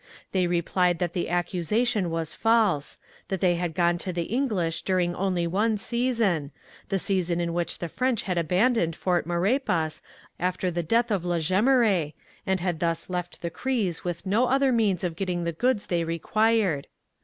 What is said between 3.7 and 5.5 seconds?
gone to the English during only